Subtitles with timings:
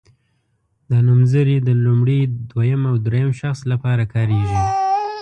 [0.89, 2.19] دا نومځري د لومړي
[2.51, 4.61] دویم او دریم شخص لپاره کاریږي.